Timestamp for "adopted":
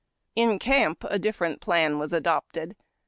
2.11-2.75